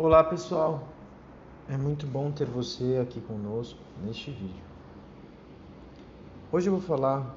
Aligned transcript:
Olá 0.00 0.22
pessoal, 0.22 0.84
é 1.68 1.76
muito 1.76 2.06
bom 2.06 2.30
ter 2.30 2.46
você 2.46 3.00
aqui 3.02 3.20
conosco 3.20 3.80
neste 4.04 4.30
vídeo. 4.30 4.62
Hoje 6.52 6.68
eu 6.68 6.74
vou 6.74 6.80
falar 6.80 7.34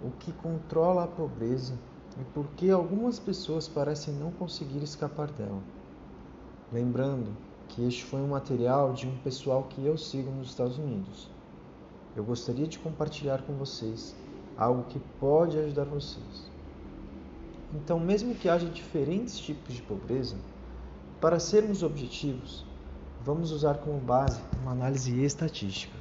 o 0.00 0.12
que 0.12 0.30
controla 0.30 1.02
a 1.02 1.08
pobreza 1.08 1.76
e 2.20 2.24
por 2.26 2.46
que 2.50 2.70
algumas 2.70 3.18
pessoas 3.18 3.66
parecem 3.66 4.14
não 4.14 4.30
conseguir 4.30 4.80
escapar 4.84 5.28
dela. 5.32 5.60
Lembrando 6.72 7.36
que 7.66 7.84
este 7.84 8.04
foi 8.04 8.20
um 8.20 8.28
material 8.28 8.92
de 8.92 9.08
um 9.08 9.18
pessoal 9.18 9.64
que 9.64 9.84
eu 9.84 9.98
sigo 9.98 10.30
nos 10.30 10.50
Estados 10.50 10.78
Unidos. 10.78 11.28
Eu 12.14 12.22
gostaria 12.22 12.68
de 12.68 12.78
compartilhar 12.78 13.42
com 13.42 13.54
vocês 13.54 14.14
algo 14.56 14.84
que 14.84 15.00
pode 15.18 15.58
ajudar 15.58 15.86
vocês. 15.86 16.48
Então, 17.74 17.98
mesmo 17.98 18.36
que 18.36 18.48
haja 18.48 18.66
diferentes 18.66 19.36
tipos 19.36 19.74
de 19.74 19.82
pobreza, 19.82 20.36
para 21.24 21.40
sermos 21.40 21.82
objetivos, 21.82 22.66
vamos 23.24 23.50
usar 23.50 23.78
como 23.78 23.98
base 23.98 24.42
uma 24.60 24.72
análise 24.72 25.24
estatística. 25.24 25.96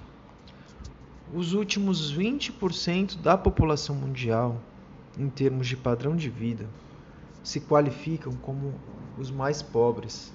Os 1.34 1.54
últimos 1.54 2.14
20% 2.14 3.22
da 3.22 3.38
população 3.38 3.96
mundial, 3.96 4.58
em 5.18 5.30
termos 5.30 5.66
de 5.66 5.78
padrão 5.78 6.14
de 6.14 6.30
vida, 6.30 6.68
se 7.42 7.62
qualificam 7.62 8.34
como 8.34 8.74
os 9.18 9.32
mais 9.32 9.62
pobres 9.62 10.34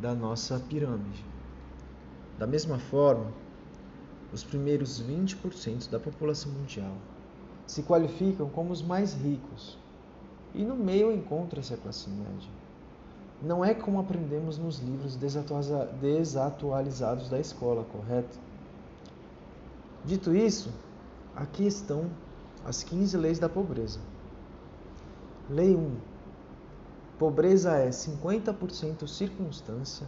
da 0.00 0.14
nossa 0.14 0.58
pirâmide. 0.58 1.22
Da 2.38 2.46
mesma 2.46 2.78
forma, 2.78 3.30
os 4.32 4.42
primeiros 4.42 5.02
20% 5.02 5.90
da 5.90 6.00
população 6.00 6.50
mundial 6.50 6.96
se 7.66 7.82
qualificam 7.82 8.48
como 8.48 8.72
os 8.72 8.80
mais 8.80 9.12
ricos. 9.12 9.76
E 10.54 10.64
no 10.64 10.76
meio 10.76 11.12
encontra-se 11.12 11.74
a 11.74 11.76
classe 11.76 12.08
média 12.08 12.57
não 13.40 13.64
é 13.64 13.72
como 13.72 14.00
aprendemos 14.00 14.58
nos 14.58 14.80
livros 14.80 15.16
desatualizados 15.16 17.28
da 17.28 17.38
escola, 17.38 17.84
correto? 17.84 18.36
Dito 20.04 20.34
isso, 20.34 20.72
aqui 21.36 21.66
estão 21.66 22.10
as 22.64 22.82
15 22.82 23.16
leis 23.16 23.38
da 23.38 23.48
pobreza. 23.48 24.00
Lei 25.48 25.74
1. 25.74 25.96
Pobreza 27.18 27.76
é 27.76 27.90
50% 27.90 29.06
circunstância 29.06 30.06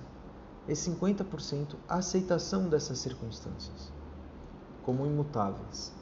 e 0.69 0.73
50% 0.73 1.77
aceitação 1.89 2.69
dessas 2.69 2.99
circunstâncias, 2.99 3.93
como 4.83 5.07
imutáveis. 5.07 5.93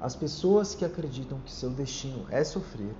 As 0.00 0.14
pessoas 0.14 0.74
que 0.74 0.84
acreditam 0.84 1.40
que 1.40 1.50
seu 1.50 1.70
destino 1.70 2.26
é 2.30 2.44
sofrer 2.44 2.94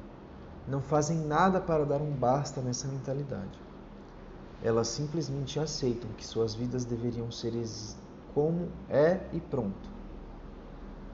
não 0.68 0.80
fazem 0.80 1.18
nada 1.18 1.60
para 1.60 1.84
dar 1.84 2.00
um 2.00 2.10
basta 2.10 2.60
nessa 2.60 2.88
mentalidade. 2.88 3.58
Elas 4.62 4.88
simplesmente 4.88 5.60
aceitam 5.60 6.10
que 6.16 6.26
suas 6.26 6.54
vidas 6.54 6.84
deveriam 6.84 7.30
ser 7.30 7.52
como 8.34 8.68
é 8.88 9.20
e 9.32 9.40
pronto. 9.40 9.88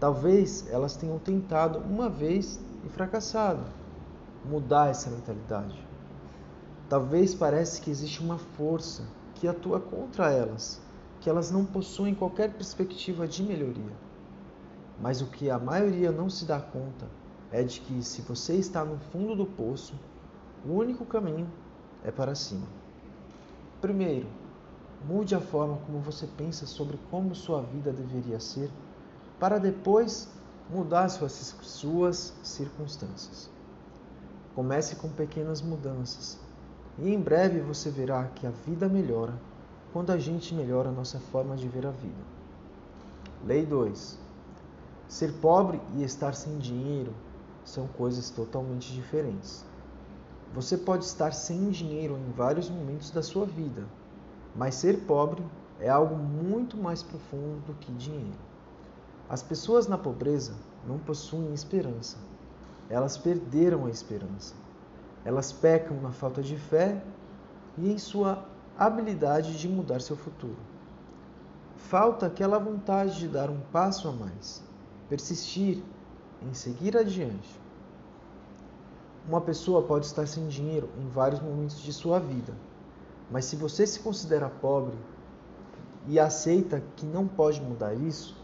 Talvez 0.01 0.67
elas 0.71 0.97
tenham 0.97 1.19
tentado 1.19 1.79
uma 1.81 2.09
vez 2.09 2.59
e 2.85 2.89
fracassado 2.89 3.63
mudar 4.45 4.89
essa 4.89 5.11
mentalidade. 5.11 5.87
Talvez 6.89 7.35
pareça 7.35 7.81
que 7.81 7.91
existe 7.91 8.21
uma 8.21 8.39
força 8.39 9.05
que 9.35 9.47
atua 9.47 9.79
contra 9.79 10.31
elas, 10.31 10.81
que 11.21 11.31
elas 11.31 11.51
não 11.51 11.65
possuem 11.65 12.15
qualquer 12.15 12.53
perspectiva 12.53 13.29
de 13.29 13.43
melhoria. 13.43 13.93
Mas 15.01 15.21
o 15.21 15.27
que 15.27 15.51
a 15.51 15.59
maioria 15.59 16.11
não 16.11 16.29
se 16.29 16.45
dá 16.45 16.61
conta 16.61 17.07
é 17.53 17.63
de 17.63 17.81
que 17.81 18.03
se 18.03 18.23
você 18.23 18.55
está 18.55 18.85
no 18.85 18.99
fundo 19.13 19.37
do 19.37 19.45
poço, 19.45 19.95
o 20.65 20.73
único 20.73 21.05
caminho 21.05 21.47
é 22.03 22.11
para 22.11 22.35
cima. 22.35 22.67
Primeiro, 23.81 24.27
mude 25.07 25.35
a 25.35 25.41
forma 25.41 25.77
como 25.85 26.01
você 26.01 26.27
pensa 26.27 26.67
sobre 26.67 26.99
como 27.11 27.35
sua 27.35 27.61
vida 27.61 27.93
deveria 27.93 28.41
ser, 28.41 28.71
para 29.39 29.59
depois 29.59 30.29
mudar 30.71 31.09
suas, 31.11 31.55
suas 31.61 32.33
circunstâncias. 32.43 33.51
Comece 34.55 34.97
com 34.97 35.09
pequenas 35.09 35.61
mudanças 35.61 36.39
e 36.99 37.13
em 37.13 37.21
breve 37.21 37.61
você 37.61 37.91
verá 37.91 38.25
que 38.35 38.47
a 38.47 38.51
vida 38.51 38.89
melhora 38.89 39.35
quando 39.93 40.11
a 40.11 40.19
gente 40.19 40.55
melhora 40.55 40.89
a 40.89 40.93
nossa 40.93 41.19
forma 41.19 41.57
de 41.57 41.69
ver 41.69 41.87
a 41.87 41.91
vida. 41.91 42.23
Lei 43.45 43.67
2. 43.67 44.19
Ser 45.09 45.33
pobre 45.35 45.81
e 45.97 46.05
estar 46.05 46.35
sem 46.35 46.57
dinheiro 46.59 47.13
são 47.65 47.87
coisas 47.87 48.31
totalmente 48.31 48.93
diferentes. 48.93 49.65
Você 50.55 50.77
pode 50.77 51.05
estar 51.05 51.33
sem 51.33 51.71
dinheiro 51.71 52.19
em 52.19 52.33
vários 52.33 52.69
momentos 52.69 53.11
da 53.11 53.23
sua 53.23 53.47
vida, 53.47 53.87
mas 54.55 54.75
ser 54.75 55.01
pobre 55.07 55.43
é 55.81 55.89
algo 55.89 56.15
muito 56.15 56.77
mais 56.77 57.03
profundo 57.03 57.65
do 57.67 57.75
que 57.75 57.93
dinheiro. 57.93 58.39
As 59.29 59.43
pessoas 59.43 59.87
na 59.87 59.97
pobreza 59.97 60.55
não 60.87 60.99
possuem 60.99 61.55
esperança. 61.55 62.19
Elas 62.91 63.17
perderam 63.17 63.87
a 63.87 63.91
esperança. 63.91 64.55
Elas 65.25 65.53
pecam 65.53 65.99
na 66.01 66.13
falta 66.13 66.43
de 66.43 66.57
fé 66.57 67.03
e 67.79 67.91
em 67.91 67.97
sua 67.97 68.45
habilidade 68.77 69.59
de 69.59 69.69
mudar 69.69 70.01
seu 70.01 70.17
futuro. 70.17 70.59
Falta 71.77 72.27
aquela 72.27 72.59
vontade 72.59 73.19
de 73.19 73.29
dar 73.29 73.49
um 73.49 73.61
passo 73.73 74.09
a 74.09 74.13
mais, 74.13 74.63
persistir 75.09 75.83
em 76.49 76.55
seguir 76.55 76.97
adiante. 76.97 77.61
Uma 79.29 79.41
pessoa 79.41 79.83
pode 79.83 80.07
estar 80.07 80.27
sem 80.27 80.49
dinheiro 80.49 80.89
em 80.99 81.09
vários 81.09 81.41
momentos 81.41 81.81
de 81.81 81.93
sua 81.93 82.19
vida, 82.19 82.53
mas 83.31 83.45
se 83.45 83.57
você 83.57 83.87
se 83.87 84.01
considera 84.01 84.49
pobre 84.49 84.97
e 86.07 86.19
aceita 86.19 86.83
que 86.97 87.07
não 87.07 87.27
pode 87.29 87.61
mudar 87.61 87.95
isso, 87.95 88.37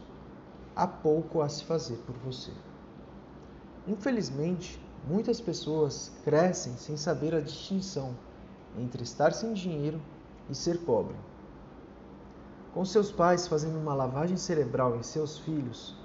há 0.77 0.87
pouco 0.87 1.43
a 1.43 1.49
se 1.49 1.65
fazer 1.65 1.97
por 2.07 2.15
você. 2.19 2.53
Infelizmente, 3.87 4.81
muitas 5.09 5.41
pessoas 5.41 6.13
crescem 6.25 6.77
sem 6.77 6.97
saber 6.97 7.35
a 7.35 7.41
distinção 7.41 8.15
entre 8.79 9.03
estar 9.03 9.33
sem 9.33 9.53
dinheiro 9.53 10.01
e 10.49 10.55
ser 10.55 10.79
pobre. 10.79 11.17
Com 12.73 12.85
seus 12.85 13.11
pais 13.11 13.49
fazendo 13.49 13.79
uma 13.79 13.95
lavagem 13.95 14.37
cerebral 14.37 14.97
em 14.97 15.03
seus 15.03 15.39
filhos, 15.39 15.97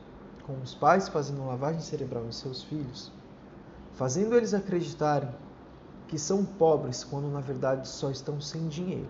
com 0.45 0.59
os 0.61 0.75
pais 0.75 1.07
fazendo 1.07 1.45
lavagem 1.45 1.81
cerebral 1.81 2.25
em 2.25 2.31
seus 2.31 2.63
filhos, 2.63 3.11
fazendo 3.93 4.35
eles 4.35 4.53
acreditarem 4.53 5.29
que 6.07 6.19
são 6.19 6.43
pobres 6.45 7.03
quando 7.03 7.31
na 7.31 7.39
verdade 7.39 7.87
só 7.87 8.11
estão 8.11 8.39
sem 8.39 8.67
dinheiro. 8.67 9.09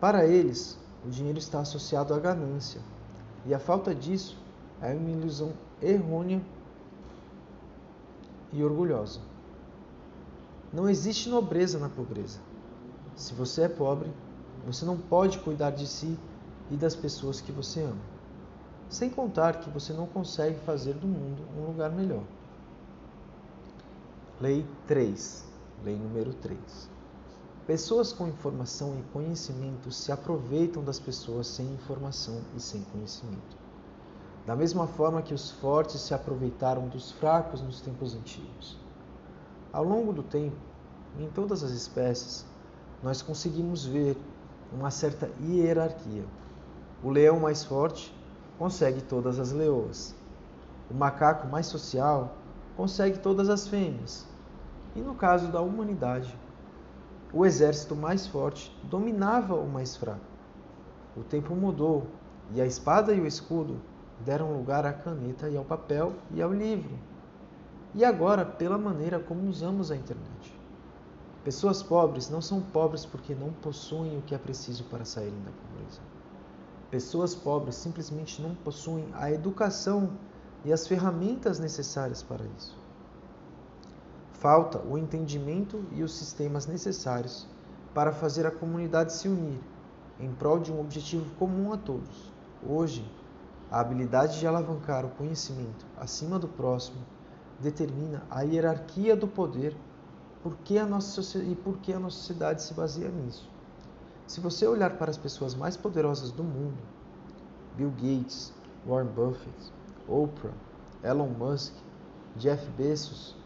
Para 0.00 0.26
eles, 0.26 0.78
o 1.04 1.08
dinheiro 1.08 1.38
está 1.38 1.60
associado 1.60 2.12
à 2.12 2.18
ganância, 2.18 2.80
e 3.44 3.54
a 3.54 3.58
falta 3.58 3.94
disso 3.94 4.36
é 4.82 4.92
uma 4.92 5.10
ilusão 5.10 5.52
errônea 5.80 6.42
e 8.52 8.62
orgulhosa. 8.62 9.20
Não 10.72 10.88
existe 10.88 11.28
nobreza 11.28 11.78
na 11.78 11.88
pobreza. 11.88 12.40
Se 13.14 13.32
você 13.32 13.62
é 13.62 13.68
pobre, 13.68 14.10
você 14.66 14.84
não 14.84 14.96
pode 14.96 15.38
cuidar 15.38 15.70
de 15.70 15.86
si 15.86 16.18
e 16.70 16.76
das 16.76 16.94
pessoas 16.94 17.40
que 17.40 17.52
você 17.52 17.82
ama. 17.82 18.15
Sem 18.88 19.10
contar 19.10 19.60
que 19.60 19.68
você 19.68 19.92
não 19.92 20.06
consegue 20.06 20.58
fazer 20.60 20.94
do 20.94 21.06
mundo 21.06 21.42
um 21.58 21.66
lugar 21.66 21.90
melhor. 21.90 22.22
Lei 24.40 24.64
3, 24.86 25.44
lei 25.84 25.96
número 25.96 26.32
3. 26.34 26.58
Pessoas 27.66 28.12
com 28.12 28.28
informação 28.28 28.96
e 29.00 29.12
conhecimento 29.12 29.90
se 29.90 30.12
aproveitam 30.12 30.84
das 30.84 31.00
pessoas 31.00 31.48
sem 31.48 31.66
informação 31.66 32.40
e 32.56 32.60
sem 32.60 32.80
conhecimento. 32.92 33.56
Da 34.46 34.54
mesma 34.54 34.86
forma 34.86 35.20
que 35.20 35.34
os 35.34 35.50
fortes 35.50 36.00
se 36.00 36.14
aproveitaram 36.14 36.86
dos 36.86 37.10
fracos 37.10 37.60
nos 37.60 37.80
tempos 37.80 38.14
antigos. 38.14 38.78
Ao 39.72 39.82
longo 39.82 40.12
do 40.12 40.22
tempo, 40.22 40.56
em 41.18 41.28
todas 41.30 41.64
as 41.64 41.72
espécies, 41.72 42.46
nós 43.02 43.20
conseguimos 43.20 43.84
ver 43.84 44.16
uma 44.72 44.92
certa 44.92 45.28
hierarquia. 45.42 46.24
O 47.02 47.10
leão 47.10 47.40
mais 47.40 47.64
forte 47.64 48.14
consegue 48.58 49.00
todas 49.02 49.38
as 49.38 49.52
leoas. 49.52 50.14
O 50.90 50.94
macaco 50.94 51.46
mais 51.46 51.66
social 51.66 52.36
consegue 52.76 53.18
todas 53.18 53.48
as 53.48 53.66
fêmeas. 53.66 54.26
E 54.94 55.00
no 55.00 55.14
caso 55.14 55.48
da 55.48 55.60
humanidade, 55.60 56.36
o 57.32 57.44
exército 57.44 57.94
mais 57.94 58.26
forte 58.26 58.74
dominava 58.84 59.54
o 59.54 59.68
mais 59.68 59.96
fraco. 59.96 60.20
O 61.16 61.22
tempo 61.22 61.54
mudou 61.54 62.06
e 62.54 62.60
a 62.60 62.66
espada 62.66 63.12
e 63.12 63.20
o 63.20 63.26
escudo 63.26 63.80
deram 64.24 64.56
lugar 64.56 64.86
à 64.86 64.92
caneta 64.92 65.48
e 65.48 65.56
ao 65.56 65.64
papel 65.64 66.14
e 66.30 66.40
ao 66.40 66.52
livro. 66.52 66.96
E 67.94 68.04
agora, 68.04 68.44
pela 68.44 68.78
maneira 68.78 69.18
como 69.18 69.48
usamos 69.48 69.90
a 69.90 69.96
internet. 69.96 70.58
Pessoas 71.44 71.82
pobres 71.82 72.28
não 72.28 72.42
são 72.42 72.60
pobres 72.60 73.06
porque 73.06 73.34
não 73.34 73.52
possuem 73.52 74.18
o 74.18 74.22
que 74.22 74.34
é 74.34 74.38
preciso 74.38 74.84
para 74.84 75.04
saírem 75.04 75.40
da 75.44 75.50
pobreza. 75.50 76.15
Pessoas 76.90 77.34
pobres 77.34 77.74
simplesmente 77.74 78.40
não 78.40 78.54
possuem 78.54 79.08
a 79.14 79.30
educação 79.30 80.10
e 80.64 80.72
as 80.72 80.86
ferramentas 80.86 81.58
necessárias 81.58 82.22
para 82.22 82.44
isso. 82.56 82.76
Falta 84.32 84.78
o 84.78 84.96
entendimento 84.96 85.84
e 85.92 86.02
os 86.02 86.12
sistemas 86.12 86.66
necessários 86.66 87.46
para 87.92 88.12
fazer 88.12 88.46
a 88.46 88.50
comunidade 88.50 89.12
se 89.12 89.26
unir 89.26 89.58
em 90.20 90.32
prol 90.32 90.58
de 90.58 90.72
um 90.72 90.80
objetivo 90.80 91.34
comum 91.36 91.72
a 91.72 91.76
todos. 91.76 92.32
Hoje, 92.66 93.04
a 93.70 93.80
habilidade 93.80 94.38
de 94.38 94.46
alavancar 94.46 95.04
o 95.04 95.10
conhecimento 95.10 95.84
acima 95.98 96.38
do 96.38 96.46
próximo 96.46 97.00
determina 97.58 98.22
a 98.30 98.42
hierarquia 98.42 99.16
do 99.16 99.26
poder 99.26 99.76
porque 100.42 100.78
a 100.78 100.86
nossa, 100.86 101.38
e 101.38 101.56
por 101.56 101.78
que 101.78 101.92
a 101.92 101.98
nossa 101.98 102.18
sociedade 102.18 102.62
se 102.62 102.72
baseia 102.72 103.08
nisso. 103.08 103.50
Se 104.26 104.40
você 104.40 104.66
olhar 104.66 104.98
para 104.98 105.10
as 105.10 105.16
pessoas 105.16 105.54
mais 105.54 105.76
poderosas 105.76 106.32
do 106.32 106.42
mundo, 106.42 106.78
Bill 107.76 107.90
Gates, 107.90 108.52
Warren 108.84 109.06
Buffett, 109.06 109.72
Oprah, 110.08 110.52
Elon 111.04 111.28
Musk, 111.28 111.72
Jeff 112.36 112.68
Bezos, 112.72 113.36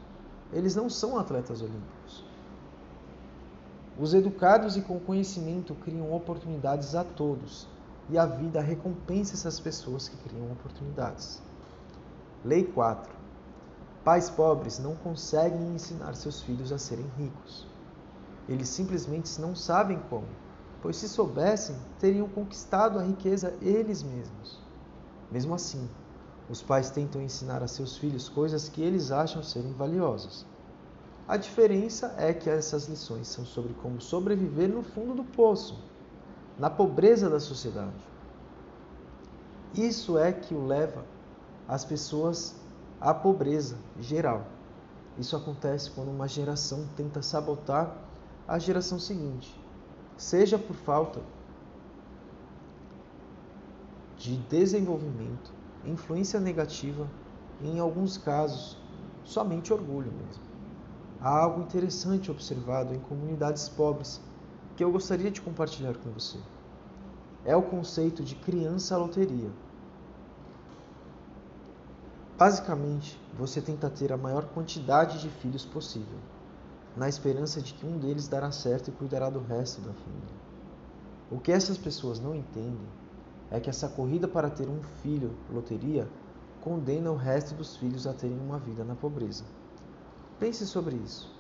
eles 0.53 0.75
não 0.75 0.89
são 0.89 1.19
atletas 1.19 1.61
olímpicos. 1.61 2.25
Os 3.99 4.15
educados 4.15 4.79
e 4.79 4.81
com 4.81 4.99
conhecimento 4.99 5.75
criam 5.75 6.15
oportunidades 6.15 6.95
a 6.95 7.05
todos, 7.05 7.69
e 8.09 8.17
a 8.17 8.25
vida 8.25 8.63
recompensa 8.63 9.35
essas 9.35 9.61
pessoas 9.61 10.09
que 10.09 10.17
criam 10.29 10.51
oportunidades. 10.51 11.43
Lei 12.43 12.65
4. 12.65 13.13
Pais 14.03 14.31
pobres 14.31 14.79
não 14.79 14.97
conseguem 14.97 15.75
ensinar 15.75 16.15
seus 16.15 16.41
filhos 16.41 16.73
a 16.73 16.79
serem 16.79 17.07
ricos. 17.19 17.67
Eles 18.49 18.71
simplesmente 18.71 19.39
não 19.39 19.55
sabem 19.55 20.01
como 20.09 20.27
pois 20.83 20.97
se 20.97 21.09
soubessem, 21.09 21.77
teriam 21.99 22.29
conquistado 22.29 22.99
a 22.99 23.03
riqueza 23.03 23.55
eles 23.61 24.03
mesmos. 24.03 24.59
Mesmo 25.31 25.55
assim, 25.55 25.89
os 26.49 26.63
pais 26.63 26.91
tentam 26.91 27.21
ensinar 27.21 27.63
a 27.63 27.69
seus 27.69 27.97
filhos 27.97 28.29
coisas 28.29 28.69
que 28.69 28.83
eles 28.83 29.13
acham 29.13 29.43
serem 29.43 29.73
valiosas. 29.73 30.47
A 31.29 31.37
diferença 31.37 32.15
é 32.17 32.33
que 32.33 32.51
essas 32.51 32.89
lições 32.89 33.29
são 33.29 33.45
sobre 33.45 33.73
como 33.75 34.01
sobreviver 34.01 34.69
no 34.69 34.83
fundo 34.83 35.15
do 35.15 35.23
poço, 35.23 35.79
na 36.59 36.69
pobreza 36.69 37.31
da 37.31 37.39
sociedade. 37.39 38.09
Isso 39.75 40.19
é 40.19 40.33
que 40.33 40.55
o 40.55 40.67
leva 40.67 41.05
as 41.69 41.85
pessoas 41.85 42.57
à 43.01 43.15
pobreza 43.15 43.77
geral. 44.01 44.45
Isso 45.17 45.37
acontece 45.37 45.91
quando 45.91 46.09
uma 46.09 46.27
geração 46.27 46.89
tenta 46.97 47.23
sabotar 47.23 47.97
a 48.49 48.59
geração 48.59 48.99
seguinte 48.99 49.60
seja 50.21 50.59
por 50.59 50.77
falta 50.77 51.19
de 54.19 54.37
desenvolvimento, 54.37 55.51
influência 55.83 56.39
negativa 56.39 57.09
e, 57.63 57.67
em 57.67 57.81
alguns 57.81 58.19
casos, 58.19 58.77
somente 59.25 59.73
orgulho 59.73 60.13
mesmo. 60.13 60.43
Há 61.23 61.31
algo 61.31 61.63
interessante 61.63 62.31
observado 62.31 62.95
em 62.95 63.01
comunidades 63.01 63.67
pobres 63.71 64.21
que 64.77 64.85
eu 64.85 64.93
gostaria 64.93 65.31
de 65.31 65.41
compartilhar 65.41 65.97
com 65.97 66.11
você. 66.11 66.39
É 67.43 67.57
o 67.57 67.63
conceito 67.63 68.23
de 68.23 68.35
criança 68.35 68.99
loteria. 68.99 69.51
Basicamente, 72.37 73.19
você 73.39 73.63
tenta 73.63 73.89
ter 73.89 74.13
a 74.13 74.19
maior 74.19 74.45
quantidade 74.45 75.19
de 75.19 75.31
filhos 75.31 75.65
possível 75.65 76.19
na 76.97 77.09
esperança 77.09 77.61
de 77.61 77.73
que 77.75 77.87
um 77.87 77.99
deles 77.99 78.27
dará 78.27 78.51
certo 78.51 78.89
e 78.89 78.93
cuidará 78.93 79.31
do 79.31 79.41
resto 79.41 79.81
da 79.81 79.93
família. 79.93 80.41
O 81.31 81.39
que 81.39 81.53
essas 81.53 81.79
pessoas 81.79 82.19
não 82.19 82.35
entendem 82.35 82.89
é 83.51 83.61
que 83.61 83.71
essa 83.71 83.89
corrida 83.89 84.27
para 84.27 84.51
ter 84.51 84.69
um 84.69 84.83
filho, 85.03 85.33
loteria, 85.53 86.09
condena 86.61 87.11
o 87.11 87.17
resto 87.17 87.55
dos 87.55 87.77
filhos 87.77 88.07
a 88.07 88.13
terem 88.13 88.39
uma 88.39 88.59
vida 88.59 88.85
na 88.85 88.95
pobreza. 88.95 89.45
Pense 90.39 90.67
sobre 90.67 90.97
isso. 90.97 91.33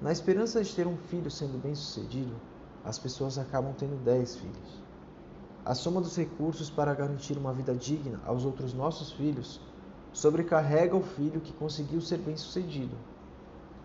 Na 0.00 0.12
esperança 0.12 0.62
de 0.62 0.74
ter 0.74 0.86
um 0.86 0.96
filho 0.96 1.30
sendo 1.30 1.60
bem-sucedido, 1.60 2.34
as 2.84 2.98
pessoas 2.98 3.38
acabam 3.38 3.74
tendo 3.76 4.02
dez 4.04 4.36
filhos. 4.36 4.82
A 5.64 5.74
soma 5.74 6.00
dos 6.00 6.16
recursos 6.16 6.70
para 6.70 6.94
garantir 6.94 7.36
uma 7.36 7.52
vida 7.52 7.74
digna 7.74 8.20
aos 8.24 8.44
outros 8.44 8.74
nossos 8.74 9.12
filhos 9.12 9.60
sobrecarrega 10.12 10.96
o 10.96 11.02
filho 11.02 11.40
que 11.40 11.52
conseguiu 11.52 12.00
ser 12.00 12.18
bem-sucedido 12.18 12.96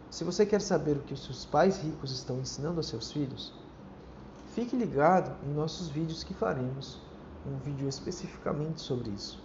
se 0.09 0.23
você 0.23 0.45
quer 0.45 0.61
saber 0.61 0.97
o 0.97 1.01
que 1.01 1.13
os 1.13 1.23
seus 1.23 1.45
pais 1.45 1.77
ricos 1.77 2.11
estão 2.11 2.39
ensinando 2.39 2.77
aos 2.77 2.87
seus 2.87 3.11
filhos, 3.11 3.53
fique 4.55 4.75
ligado 4.75 5.35
em 5.45 5.53
nossos 5.53 5.89
vídeos 5.89 6.23
que 6.23 6.33
faremos 6.33 6.99
um 7.45 7.57
vídeo 7.57 7.87
especificamente 7.87 8.81
sobre 8.81 9.09
isso. 9.11 9.41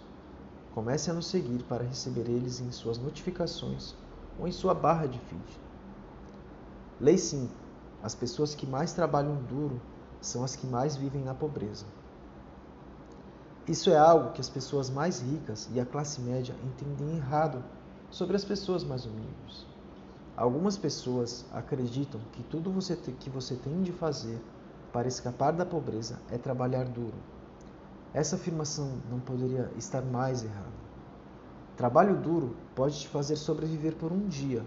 Comece 0.73 1.11
a 1.11 1.13
nos 1.13 1.27
seguir 1.27 1.63
para 1.63 1.83
receber 1.83 2.27
eles 2.27 2.59
em 2.59 2.71
suas 2.71 2.97
notificações 2.97 3.93
ou 4.39 4.47
em 4.47 4.51
sua 4.51 4.73
barra 4.73 5.05
de 5.05 5.19
feed. 5.19 5.59
Lei 6.99 7.17
5. 7.17 7.53
As 8.01 8.15
pessoas 8.15 8.55
que 8.55 8.65
mais 8.65 8.93
trabalham 8.93 9.35
duro 9.43 9.79
são 10.19 10.43
as 10.43 10.55
que 10.55 10.65
mais 10.65 10.95
vivem 10.95 11.23
na 11.23 11.33
pobreza. 11.33 11.85
Isso 13.67 13.89
é 13.89 13.97
algo 13.97 14.31
que 14.31 14.41
as 14.41 14.49
pessoas 14.49 14.89
mais 14.89 15.21
ricas 15.21 15.69
e 15.73 15.79
a 15.79 15.85
classe 15.85 16.19
média 16.19 16.55
entendem 16.63 17.15
errado 17.15 17.63
sobre 18.09 18.35
as 18.35 18.43
pessoas 18.43 18.83
mais 18.83 19.05
humildes. 19.05 19.72
Algumas 20.35 20.75
pessoas 20.75 21.45
acreditam 21.53 22.19
que 22.31 22.41
tudo 22.41 22.71
você 22.71 22.95
que 22.95 23.29
você 23.29 23.55
tem 23.55 23.83
de 23.83 23.91
fazer 23.91 24.41
para 24.91 25.07
escapar 25.07 25.53
da 25.53 25.65
pobreza 25.65 26.19
é 26.31 26.39
trabalhar 26.39 26.85
duro. 26.85 27.13
Essa 28.13 28.35
afirmação 28.35 28.97
não 29.11 29.19
poderia 29.19 29.69
estar 29.77 30.01
mais 30.01 30.43
errada. 30.43 30.83
Trabalho 31.77 32.15
duro 32.15 32.55
pode 32.75 32.99
te 32.99 33.07
fazer 33.07 33.35
sobreviver 33.35 33.95
por 33.95 34.11
um 34.11 34.27
dia, 34.27 34.63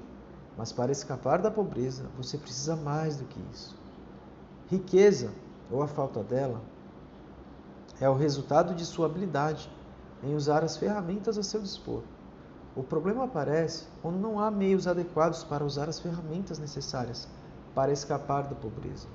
mas 0.57 0.71
para 0.71 0.93
escapar 0.93 1.43
da 1.43 1.51
pobreza 1.51 2.05
você 2.17 2.39
precisa 2.39 2.77
mais 2.77 3.17
do 3.17 3.25
que 3.25 3.41
isso. 3.53 3.77
Riqueza, 4.69 5.33
ou 5.71 5.83
a 5.83 5.89
falta 5.89 6.23
dela, 6.23 6.61
é 8.01 8.09
o 8.09 8.15
resultado 8.15 8.75
de 8.75 8.85
sua 8.85 9.07
habilidade 9.07 9.69
em 10.23 10.35
usar 10.35 10.63
as 10.63 10.77
ferramentas 10.77 11.37
a 11.39 11.43
seu 11.43 11.61
dispor. 11.61 12.03
O 12.77 12.83
problema 12.83 13.25
aparece 13.25 13.87
quando 14.03 14.19
não 14.19 14.39
há 14.39 14.51
meios 14.51 14.87
adequados 14.87 15.43
para 15.43 15.65
usar 15.65 15.89
as 15.89 15.99
ferramentas 15.99 16.59
necessárias 16.59 17.27
para 17.75 17.91
escapar 17.91 18.43
da 18.43 18.55
pobreza. 18.55 19.09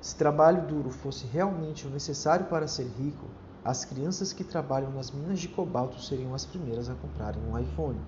Se 0.00 0.16
trabalho 0.16 0.66
duro 0.66 0.90
fosse 0.90 1.24
realmente 1.26 1.86
o 1.86 1.90
necessário 1.90 2.46
para 2.46 2.66
ser 2.66 2.88
rico, 2.98 3.26
as 3.64 3.84
crianças 3.84 4.32
que 4.32 4.42
trabalham 4.42 4.90
nas 4.90 5.12
minas 5.12 5.38
de 5.38 5.46
cobalto 5.46 6.02
seriam 6.02 6.34
as 6.34 6.44
primeiras 6.44 6.90
a 6.90 6.94
comprarem 6.94 7.40
um 7.44 7.56
iPhone. 7.56 8.00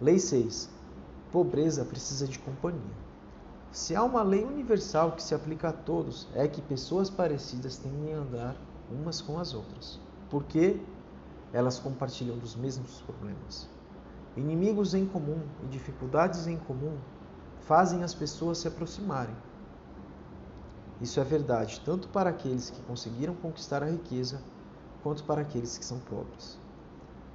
Lei 0.00 0.18
6. 0.18 0.70
Pobreza 1.30 1.84
precisa 1.84 2.26
de 2.26 2.38
companhia. 2.38 2.96
Se 3.70 3.94
há 3.94 4.02
uma 4.02 4.22
lei 4.22 4.46
universal 4.46 5.12
que 5.12 5.22
se 5.22 5.34
aplica 5.34 5.68
a 5.68 5.72
todos, 5.72 6.26
é 6.32 6.48
que 6.48 6.62
pessoas 6.62 7.10
parecidas 7.10 7.76
tendem 7.76 8.14
a 8.14 8.18
andar 8.18 8.56
umas 8.90 9.20
com 9.20 9.38
as 9.38 9.52
outras. 9.52 10.00
Porque 10.30 10.80
elas 11.52 11.78
compartilham 11.78 12.38
dos 12.38 12.54
mesmos 12.54 13.00
problemas. 13.02 13.68
Inimigos 14.36 14.94
em 14.94 15.06
comum 15.06 15.40
e 15.64 15.66
dificuldades 15.66 16.46
em 16.46 16.56
comum 16.56 16.96
fazem 17.60 18.02
as 18.02 18.14
pessoas 18.14 18.58
se 18.58 18.68
aproximarem. 18.68 19.34
Isso 21.00 21.20
é 21.20 21.24
verdade 21.24 21.80
tanto 21.84 22.08
para 22.08 22.30
aqueles 22.30 22.70
que 22.70 22.82
conseguiram 22.82 23.34
conquistar 23.34 23.82
a 23.82 23.90
riqueza, 23.90 24.40
quanto 25.02 25.24
para 25.24 25.42
aqueles 25.42 25.78
que 25.78 25.84
são 25.84 25.98
pobres. 26.00 26.58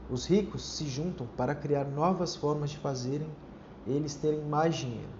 Os 0.09 0.25
ricos 0.25 0.63
se 0.63 0.85
juntam 0.85 1.25
para 1.37 1.55
criar 1.55 1.85
novas 1.85 2.35
formas 2.35 2.71
de 2.71 2.77
fazerem 2.77 3.29
eles 3.87 4.15
terem 4.15 4.41
mais 4.41 4.75
dinheiro, 4.75 5.11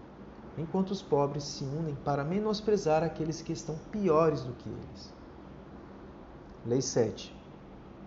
enquanto 0.57 0.91
os 0.91 1.01
pobres 1.01 1.43
se 1.43 1.63
unem 1.63 1.95
para 1.95 2.23
menosprezar 2.23 3.03
aqueles 3.03 3.41
que 3.41 3.53
estão 3.53 3.75
piores 3.91 4.41
do 4.41 4.53
que 4.53 4.69
eles. 4.69 5.13
Lei 6.65 6.81
7. 6.81 7.32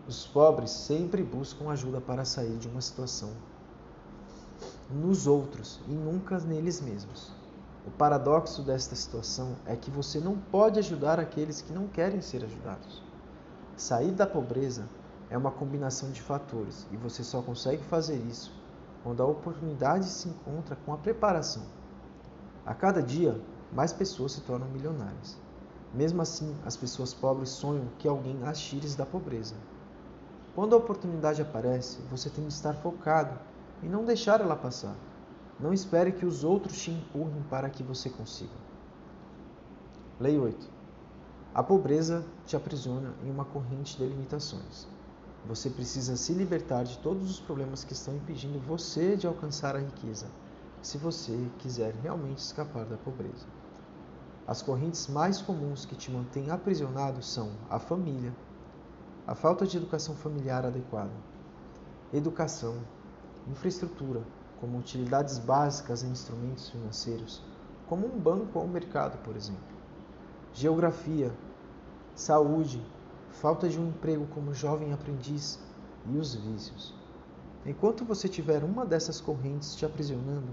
Os 0.08 0.24
pobres 0.24 0.70
sempre 0.70 1.20
buscam 1.24 1.68
ajuda 1.68 2.00
para 2.00 2.24
sair 2.24 2.56
de 2.58 2.68
uma 2.68 2.80
situação 2.80 3.30
nos 4.88 5.26
outros 5.26 5.80
e 5.88 5.90
nunca 5.90 6.38
neles 6.38 6.80
mesmos. 6.80 7.32
O 7.84 7.90
paradoxo 7.90 8.62
desta 8.62 8.94
situação 8.94 9.56
é 9.66 9.74
que 9.74 9.90
você 9.90 10.20
não 10.20 10.36
pode 10.36 10.78
ajudar 10.78 11.18
aqueles 11.18 11.60
que 11.60 11.72
não 11.72 11.88
querem 11.88 12.20
ser 12.20 12.44
ajudados. 12.44 13.02
Sair 13.76 14.12
da 14.12 14.26
pobreza 14.26 14.88
é 15.28 15.36
uma 15.36 15.50
combinação 15.50 16.12
de 16.12 16.22
fatores 16.22 16.86
e 16.92 16.96
você 16.96 17.24
só 17.24 17.42
consegue 17.42 17.82
fazer 17.82 18.16
isso 18.16 18.52
quando 19.02 19.24
a 19.24 19.26
oportunidade 19.26 20.06
se 20.06 20.28
encontra 20.28 20.76
com 20.86 20.92
a 20.92 20.98
preparação. 20.98 21.64
A 22.64 22.74
cada 22.74 23.02
dia, 23.02 23.40
mais 23.72 23.92
pessoas 23.92 24.32
se 24.32 24.40
tornam 24.42 24.68
milionárias. 24.68 25.36
Mesmo 25.92 26.22
assim, 26.22 26.54
as 26.64 26.76
pessoas 26.76 27.12
pobres 27.12 27.50
sonham 27.50 27.86
que 27.98 28.06
alguém 28.06 28.38
as 28.44 28.58
tire 28.58 28.88
da 28.90 29.04
pobreza. 29.04 29.54
Quando 30.56 30.74
a 30.74 30.78
oportunidade 30.78 31.42
aparece, 31.42 31.98
você 32.10 32.30
tem 32.30 32.46
de 32.46 32.52
estar 32.54 32.72
focado 32.72 33.38
e 33.82 33.86
não 33.86 34.06
deixar 34.06 34.40
ela 34.40 34.56
passar. 34.56 34.96
Não 35.60 35.70
espere 35.70 36.12
que 36.12 36.24
os 36.24 36.44
outros 36.44 36.80
te 36.80 36.90
empurrem 36.90 37.42
para 37.50 37.68
que 37.68 37.82
você 37.82 38.08
consiga. 38.08 38.54
Lei 40.18 40.38
8. 40.38 40.66
A 41.54 41.62
pobreza 41.62 42.24
te 42.46 42.56
aprisiona 42.56 43.12
em 43.22 43.30
uma 43.30 43.44
corrente 43.44 43.98
de 43.98 44.06
limitações. 44.06 44.88
Você 45.46 45.68
precisa 45.68 46.16
se 46.16 46.32
libertar 46.32 46.84
de 46.84 46.96
todos 47.00 47.30
os 47.30 47.38
problemas 47.38 47.84
que 47.84 47.92
estão 47.92 48.16
impedindo 48.16 48.58
você 48.58 49.14
de 49.14 49.26
alcançar 49.26 49.76
a 49.76 49.80
riqueza 49.80 50.26
se 50.80 50.96
você 50.96 51.38
quiser 51.58 51.94
realmente 52.02 52.38
escapar 52.38 52.86
da 52.86 52.96
pobreza. 52.96 53.46
As 54.46 54.62
correntes 54.62 55.06
mais 55.06 55.42
comuns 55.42 55.84
que 55.84 55.94
te 55.94 56.10
mantêm 56.10 56.50
aprisionado 56.50 57.22
são 57.22 57.50
a 57.68 57.78
família, 57.78 58.32
a 59.26 59.34
falta 59.34 59.66
de 59.66 59.76
educação 59.76 60.14
familiar 60.14 60.64
adequada, 60.64 61.10
educação, 62.12 62.76
infraestrutura, 63.50 64.22
como 64.60 64.78
utilidades 64.78 65.38
básicas 65.38 66.04
em 66.04 66.10
instrumentos 66.10 66.70
financeiros, 66.70 67.42
como 67.88 68.06
um 68.06 68.18
banco 68.18 68.58
ou 68.58 68.64
um 68.64 68.68
mercado, 68.68 69.18
por 69.24 69.34
exemplo, 69.34 69.76
geografia, 70.54 71.32
saúde, 72.14 72.80
falta 73.32 73.68
de 73.68 73.80
um 73.80 73.88
emprego 73.88 74.26
como 74.28 74.54
jovem 74.54 74.92
aprendiz 74.92 75.58
e 76.08 76.16
os 76.16 76.34
vícios. 76.36 76.94
Enquanto 77.64 78.04
você 78.04 78.28
tiver 78.28 78.62
uma 78.62 78.86
dessas 78.86 79.20
correntes 79.20 79.74
te 79.74 79.84
aprisionando, 79.84 80.52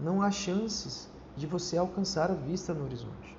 não 0.00 0.22
há 0.22 0.30
chances 0.30 1.08
de 1.36 1.48
você 1.48 1.76
alcançar 1.76 2.30
a 2.30 2.34
vista 2.34 2.72
no 2.72 2.84
horizonte. 2.84 3.36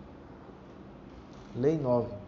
Lei 1.56 1.78
9. 1.78 2.25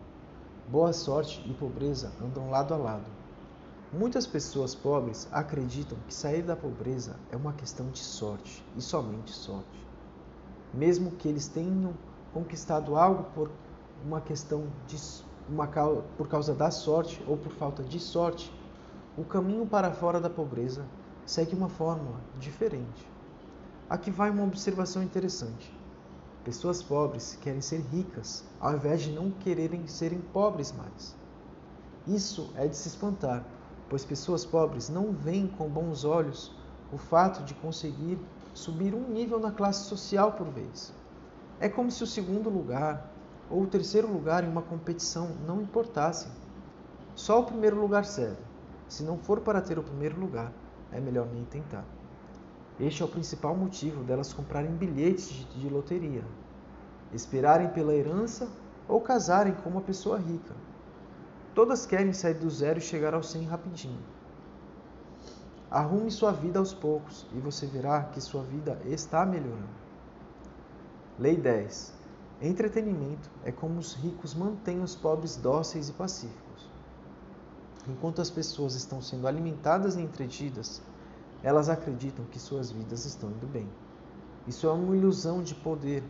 Boa 0.69 0.91
sorte 0.91 1.41
e 1.50 1.53
pobreza 1.53 2.12
andam 2.21 2.50
lado 2.50 2.74
a 2.74 2.77
lado. 2.77 3.05
Muitas 3.93 4.27
pessoas 4.27 4.75
pobres 4.75 5.25
acreditam 5.31 5.97
que 6.05 6.13
sair 6.13 6.41
da 6.41 6.57
pobreza 6.57 7.15
é 7.31 7.38
uma 7.38 7.53
questão 7.53 7.89
de 7.89 8.00
sorte 8.00 8.62
e 8.75 8.81
somente 8.81 9.31
sorte. 9.31 9.88
Mesmo 10.74 11.12
que 11.12 11.29
eles 11.29 11.47
tenham 11.47 11.93
conquistado 12.33 12.97
algo 12.97 13.24
por 13.33 13.50
uma 14.05 14.19
questão 14.19 14.67
de 14.88 14.97
uma, 15.47 15.67
por 16.17 16.27
causa 16.27 16.53
da 16.53 16.69
sorte 16.69 17.24
ou 17.25 17.38
por 17.38 17.53
falta 17.53 17.81
de 17.81 17.97
sorte, 17.97 18.51
o 19.17 19.24
caminho 19.24 19.65
para 19.65 19.93
fora 19.93 20.19
da 20.19 20.29
pobreza 20.29 20.86
segue 21.25 21.55
uma 21.55 21.69
fórmula 21.69 22.19
diferente. 22.41 23.09
Aqui 23.89 24.12
vai 24.12 24.29
uma 24.29 24.43
observação 24.43 25.01
interessante. 25.01 25.76
Pessoas 26.48 26.82
pobres 26.82 27.38
querem 27.42 27.60
ser 27.60 27.82
ricas, 27.92 28.42
ao 28.58 28.74
invés 28.74 29.01
de 29.01 29.12
não 29.12 29.32
quererem 29.32 29.86
serem 29.86 30.22
pobres 30.22 30.72
mais. 30.72 31.13
Isso 32.08 32.50
é 32.56 32.66
de 32.66 32.77
se 32.77 32.88
espantar, 32.88 33.44
pois 33.89 34.06
pessoas 34.06 34.46
pobres 34.46 34.88
não 34.88 35.12
veem 35.12 35.46
com 35.46 35.68
bons 35.68 36.06
olhos 36.06 36.56
o 36.89 36.98
fato 36.98 37.44
de 37.44 37.54
conseguir 37.56 38.18
subir 38.54 38.96
um 38.96 39.10
nível 39.10 39.42
na 39.42 39.51
classe 39.51 39.89
social 39.89 40.32
por 40.32 40.48
vez. 40.48 40.94
É 41.60 41.68
como 41.68 41.92
se 41.92 42.01
o 42.01 42.08
segundo 42.08 42.50
lugar 42.50 43.12
ou 43.50 43.63
o 43.63 43.68
terceiro 43.68 44.10
lugar 44.10 44.46
em 44.46 44.50
uma 44.50 44.62
competição 44.62 45.32
não 45.46 45.62
importassem. 45.62 46.32
Só 47.13 47.42
o 47.42 47.46
primeiro 47.46 47.77
lugar 47.77 48.06
serve. 48.06 48.42
Se 48.88 49.04
não 49.04 49.18
for 49.18 49.42
para 49.42 49.60
ter 49.60 49.77
o 49.77 49.84
primeiro 49.84 50.18
lugar, 50.18 50.54
é 50.94 51.01
melhor 51.01 51.27
nem 51.27 51.44
tentar. 51.44 51.97
Este 52.79 53.01
é 53.01 53.05
o 53.05 53.10
principal 53.10 53.55
motivo 53.55 54.03
delas 54.03 54.34
comprarem 54.34 54.72
bilhetes 54.72 55.48
de, 55.55 55.67
loteria, 55.67 56.24
esperarem 57.12 57.69
pela 57.69 57.96
herança 57.96 58.48
ou 58.88 59.01
casarem 59.01 59.53
com 59.55 59.69
uma 59.69 59.81
pessoa 59.81 60.19
rica. 60.19 60.53
Todas 61.55 61.88
querem 61.88 62.13
sair 62.13 62.36
do 62.36 62.50
zero 62.50 62.77
e 62.77 62.81
chegar 62.81 63.15
ao 63.15 63.24
100 63.24 63.46
rapidinho. 63.46 64.00
Arrume 65.72 66.12
sua 66.12 66.31
vida 66.31 66.60
aos 66.60 66.74
poucos 66.74 67.25
e 67.34 67.39
você 67.39 67.65
verá 67.65 68.03
que 68.03 68.22
sua 68.22 68.43
vida 68.43 68.79
está 68.86 69.25
melhorando. 69.25 69.67
Lei 71.17 71.36
10. 71.36 71.93
Entretenimento 72.39 73.27
é 73.43 73.51
como 73.51 73.79
os 73.79 73.96
ricos 73.96 74.36
mantêm 74.36 74.81
os 74.84 74.96
pobres 74.96 75.36
dóceis 75.36 75.89
e 75.89 75.93
pacíficos. 75.93 76.69
Enquanto 77.88 78.22
as 78.22 78.29
pessoas 78.29 78.75
estão 78.75 79.01
sendo 79.01 79.27
alimentadas 79.27 79.96
e 79.96 80.01
entretidas, 80.01 80.81
elas 81.44 81.70
acreditam 81.70 82.25
que 82.25 82.39
suas 82.39 82.72
vidas 82.72 83.06
estão 83.06 83.29
indo 83.29 83.48
bem. 83.48 83.70
Isso 84.48 84.67
é 84.67 84.72
uma 84.72 84.96
ilusão 84.96 85.41
de 85.41 85.53
poder, 85.53 86.03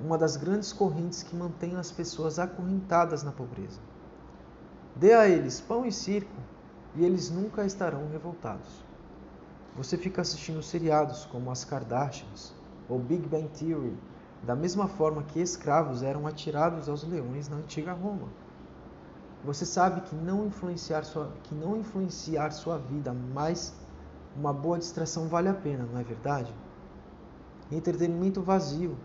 uma 0.00 0.18
das 0.18 0.36
grandes 0.36 0.72
correntes 0.72 1.22
que 1.22 1.34
mantém 1.34 1.76
as 1.76 1.90
pessoas 1.90 2.38
acorrentadas 2.38 3.22
na 3.22 3.32
pobreza. 3.32 3.80
Dê 4.94 5.12
a 5.12 5.28
eles 5.28 5.60
pão 5.60 5.86
e 5.86 5.92
circo 5.92 6.36
e 6.94 7.04
eles 7.04 7.30
nunca 7.30 7.64
estarão 7.64 8.08
revoltados. 8.10 8.84
Você 9.76 9.96
fica 9.96 10.22
assistindo 10.22 10.62
seriados 10.62 11.26
como 11.26 11.50
As 11.50 11.64
Kardashians 11.64 12.54
ou 12.88 12.98
Big 12.98 13.28
Bang 13.28 13.48
Theory, 13.48 13.96
da 14.42 14.54
mesma 14.54 14.88
forma 14.88 15.22
que 15.22 15.40
escravos 15.40 16.02
eram 16.02 16.26
atirados 16.26 16.88
aos 16.88 17.04
leões 17.04 17.48
na 17.48 17.56
antiga 17.56 17.92
Roma. 17.92 18.28
Você 19.44 19.64
sabe 19.64 20.00
que 20.00 20.14
não 20.14 20.46
influenciar 20.46 21.04
sua, 21.04 21.32
que 21.44 21.54
não 21.54 21.76
influenciar 21.76 22.50
sua 22.50 22.78
vida, 22.78 23.12
mas 23.12 23.74
uma 24.36 24.52
boa 24.52 24.78
distração 24.78 25.28
vale 25.28 25.48
a 25.48 25.54
pena, 25.54 25.86
não 25.90 26.00
é 26.00 26.04
verdade? 26.04 26.52
Entretenimento 27.70 28.42
vazio 28.42 28.96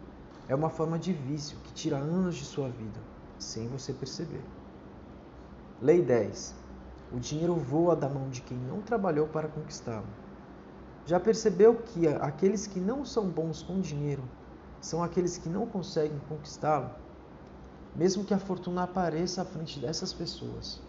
é 0.47 0.55
uma 0.55 0.69
forma 0.69 0.99
de 0.99 1.13
vício 1.13 1.57
que 1.63 1.73
tira 1.73 1.97
anos 1.97 2.35
de 2.35 2.45
sua 2.45 2.69
vida, 2.69 2.99
sem 3.39 3.67
você 3.67 3.93
perceber. 3.93 4.43
Lei 5.81 6.01
10. 6.01 6.55
O 7.13 7.19
dinheiro 7.19 7.55
voa 7.55 7.95
da 7.95 8.07
mão 8.07 8.29
de 8.29 8.41
quem 8.41 8.57
não 8.57 8.81
trabalhou 8.81 9.27
para 9.27 9.47
conquistá-lo. 9.47 10.07
Já 11.05 11.19
percebeu 11.19 11.75
que 11.75 12.07
aqueles 12.07 12.67
que 12.67 12.79
não 12.79 13.03
são 13.03 13.27
bons 13.27 13.63
com 13.63 13.81
dinheiro 13.81 14.23
são 14.79 15.03
aqueles 15.03 15.37
que 15.37 15.49
não 15.49 15.65
conseguem 15.65 16.19
conquistá-lo? 16.29 16.89
Mesmo 17.95 18.23
que 18.23 18.33
a 18.33 18.39
fortuna 18.39 18.83
apareça 18.83 19.41
à 19.41 19.45
frente 19.45 19.79
dessas 19.79 20.13
pessoas. 20.13 20.81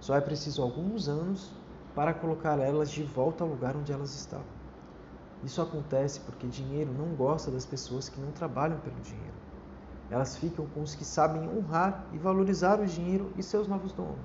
Só 0.00 0.16
é 0.16 0.20
preciso 0.20 0.62
alguns 0.62 1.08
anos 1.08 1.50
para 1.94 2.14
colocar 2.14 2.58
elas 2.58 2.90
de 2.90 3.02
volta 3.02 3.44
ao 3.44 3.50
lugar 3.50 3.76
onde 3.76 3.92
elas 3.92 4.14
estavam. 4.14 4.60
Isso 5.44 5.60
acontece 5.60 6.20
porque 6.20 6.46
dinheiro 6.46 6.92
não 6.92 7.14
gosta 7.14 7.50
das 7.50 7.66
pessoas 7.66 8.08
que 8.08 8.20
não 8.20 8.30
trabalham 8.32 8.78
pelo 8.80 9.00
dinheiro. 9.00 9.34
Elas 10.10 10.36
ficam 10.36 10.66
com 10.66 10.82
os 10.82 10.94
que 10.94 11.04
sabem 11.04 11.48
honrar 11.48 12.04
e 12.12 12.18
valorizar 12.18 12.80
o 12.80 12.86
dinheiro 12.86 13.32
e 13.36 13.42
seus 13.42 13.68
novos 13.68 13.92
donos. 13.92 14.18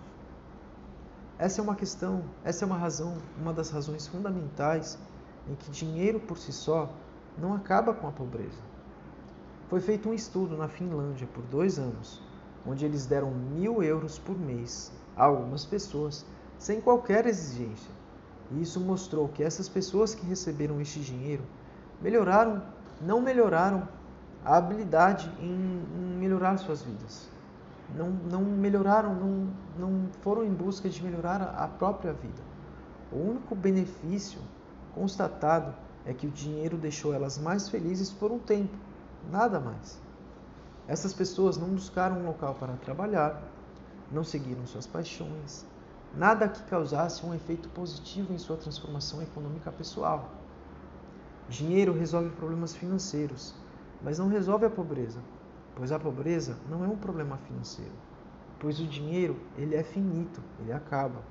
Essa 1.38 1.60
é 1.60 1.64
uma 1.64 1.76
questão, 1.76 2.24
essa 2.44 2.64
é 2.64 2.66
uma 2.66 2.78
razão, 2.78 3.18
uma 3.38 3.54
das 3.54 3.70
razões 3.70 4.08
fundamentais 4.08 4.98
em 5.48 5.56
que 5.56 5.70
dinheiro 5.70 6.20
por 6.20 6.38
si 6.38 6.52
só 6.52 6.90
não 7.38 7.54
acaba 7.54 7.94
com 7.94 8.08
a 8.08 8.12
pobreza. 8.12 8.75
Foi 9.68 9.80
feito 9.80 10.08
um 10.08 10.14
estudo 10.14 10.56
na 10.56 10.68
Finlândia 10.68 11.28
por 11.34 11.44
dois 11.46 11.80
anos, 11.80 12.22
onde 12.68 12.86
eles 12.86 13.08
deram 13.08 13.32
mil 13.32 13.82
euros 13.82 14.20
por 14.20 14.38
mês 14.38 14.92
a 15.18 15.24
algumas 15.24 15.66
pessoas 15.66 16.24
sem 16.60 16.80
qualquer 16.80 17.26
exigência. 17.26 17.90
E 18.52 18.62
isso 18.62 18.80
mostrou 18.80 19.28
que 19.28 19.42
essas 19.44 19.68
pessoas 19.68 20.14
que 20.14 20.24
receberam 20.24 20.80
este 20.80 21.00
dinheiro 21.00 21.44
melhoraram, 22.00 22.62
não 23.02 23.20
melhoraram 23.20 23.88
a 24.44 24.56
habilidade 24.56 25.32
em, 25.40 25.50
em 25.50 26.18
melhorar 26.20 26.58
suas 26.58 26.84
vidas. 26.84 27.28
Não, 27.96 28.10
não 28.10 28.42
melhoraram, 28.42 29.16
não, 29.16 29.48
não 29.80 30.08
foram 30.22 30.44
em 30.44 30.54
busca 30.54 30.88
de 30.88 31.04
melhorar 31.04 31.42
a 31.42 31.68
própria 31.68 32.14
vida. 32.14 32.42
O 33.12 33.18
único 33.18 33.56
benefício 33.56 34.40
constatado 34.94 35.74
é 36.06 36.14
que 36.14 36.28
o 36.28 36.32
dinheiro 36.32 36.78
deixou 36.78 37.16
elas 37.16 37.40
mais 37.40 37.68
felizes 37.68 38.12
por 38.12 38.32
um 38.32 38.38
tempo 38.38 38.78
nada 39.32 39.60
mais. 39.60 40.00
Essas 40.88 41.14
pessoas 41.14 41.58
não 41.58 41.70
buscaram 41.70 42.20
um 42.20 42.26
local 42.28 42.56
para 42.56 42.74
trabalhar, 42.74 43.42
não 44.12 44.24
seguiram 44.24 44.66
suas 44.68 44.86
paixões, 44.86 45.66
nada 46.16 46.48
que 46.48 46.62
causasse 46.64 47.26
um 47.26 47.34
efeito 47.34 47.68
positivo 47.70 48.34
em 48.34 48.38
sua 48.38 48.56
transformação 48.56 49.22
econômica 49.22 49.72
pessoal. 49.72 50.30
Dinheiro 51.50 51.94
resolve 51.94 52.30
problemas 52.30 52.76
financeiros, 52.76 53.54
mas 54.02 54.20
não 54.20 54.28
resolve 54.28 54.66
a 54.66 54.70
pobreza, 54.70 55.20
pois 55.76 55.92
a 55.92 56.00
pobreza 56.00 56.58
não 56.70 56.84
é 56.84 56.88
um 56.88 56.98
problema 56.98 57.38
financeiro, 57.38 57.94
pois 58.60 58.80
o 58.80 58.86
dinheiro 58.86 59.36
ele 59.58 59.76
é 59.76 59.84
finito, 59.84 60.42
ele 60.60 60.72
acaba. 60.72 61.22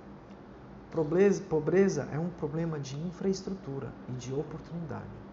Pobreza, 0.90 1.42
pobreza 1.42 2.08
é 2.12 2.18
um 2.18 2.28
problema 2.28 2.78
de 2.78 2.96
infraestrutura 2.96 3.92
e 4.08 4.12
de 4.12 4.32
oportunidade. 4.32 5.24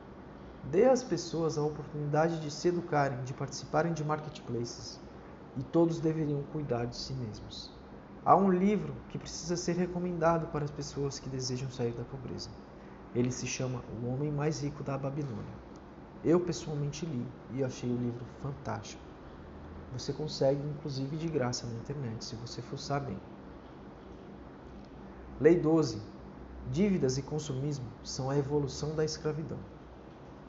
Dê 0.63 0.85
às 0.85 1.03
pessoas 1.03 1.57
a 1.57 1.63
oportunidade 1.63 2.39
de 2.39 2.51
se 2.51 2.67
educarem, 2.67 3.23
de 3.23 3.33
participarem 3.33 3.93
de 3.93 4.03
marketplaces, 4.03 4.99
e 5.57 5.63
todos 5.63 5.99
deveriam 5.99 6.43
cuidar 6.53 6.85
de 6.85 6.95
si 6.95 7.13
mesmos. 7.13 7.71
Há 8.23 8.35
um 8.35 8.51
livro 8.51 8.93
que 9.09 9.17
precisa 9.17 9.57
ser 9.57 9.75
recomendado 9.75 10.47
para 10.51 10.63
as 10.63 10.71
pessoas 10.71 11.19
que 11.19 11.29
desejam 11.29 11.69
sair 11.71 11.91
da 11.93 12.03
pobreza. 12.03 12.49
Ele 13.15 13.31
se 13.31 13.47
chama 13.47 13.81
O 14.01 14.07
Homem 14.07 14.31
Mais 14.31 14.61
Rico 14.61 14.83
da 14.83 14.97
Babilônia. 14.97 15.61
Eu 16.23 16.39
pessoalmente 16.39 17.05
li 17.05 17.25
e 17.53 17.63
achei 17.63 17.89
o 17.89 17.97
livro 17.97 18.23
fantástico. 18.41 19.01
Você 19.91 20.13
consegue, 20.13 20.61
inclusive, 20.61 21.17
de 21.17 21.27
graça 21.27 21.65
na 21.65 21.73
internet, 21.73 22.23
se 22.23 22.35
você 22.35 22.61
for 22.61 22.77
saber. 22.77 23.17
Lei 25.39 25.59
12. 25.59 25.99
Dívidas 26.71 27.17
e 27.17 27.23
consumismo 27.23 27.85
são 28.03 28.29
a 28.29 28.37
evolução 28.37 28.95
da 28.95 29.03
escravidão. 29.03 29.57